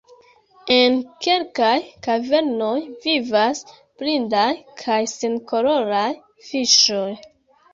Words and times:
En 0.75 0.95
kelkaj 1.25 1.75
kavernoj 2.07 2.79
vivas 3.05 3.61
blindaj 4.01 4.49
kaj 4.83 4.99
senkoloraj 5.15 6.09
fiŝoj. 6.49 7.09